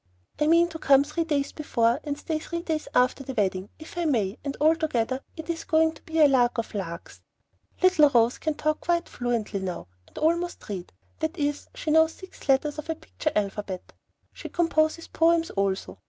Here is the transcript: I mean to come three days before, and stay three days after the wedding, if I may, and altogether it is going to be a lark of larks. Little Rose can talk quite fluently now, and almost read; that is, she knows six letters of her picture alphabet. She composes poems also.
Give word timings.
I 0.39 0.47
mean 0.47 0.67
to 0.69 0.79
come 0.79 1.03
three 1.03 1.25
days 1.25 1.51
before, 1.51 1.99
and 2.03 2.17
stay 2.17 2.39
three 2.39 2.63
days 2.63 2.87
after 2.95 3.23
the 3.23 3.35
wedding, 3.35 3.69
if 3.77 3.99
I 3.99 4.05
may, 4.05 4.39
and 4.43 4.57
altogether 4.59 5.21
it 5.37 5.47
is 5.47 5.63
going 5.63 5.91
to 5.91 6.01
be 6.01 6.19
a 6.19 6.27
lark 6.27 6.57
of 6.57 6.73
larks. 6.73 7.21
Little 7.83 8.09
Rose 8.09 8.39
can 8.39 8.55
talk 8.55 8.79
quite 8.81 9.07
fluently 9.07 9.59
now, 9.59 9.89
and 10.07 10.17
almost 10.17 10.67
read; 10.69 10.91
that 11.19 11.37
is, 11.37 11.67
she 11.75 11.91
knows 11.91 12.13
six 12.13 12.49
letters 12.49 12.79
of 12.79 12.87
her 12.87 12.95
picture 12.95 13.31
alphabet. 13.35 13.93
She 14.33 14.49
composes 14.49 15.05
poems 15.07 15.51
also. 15.51 15.99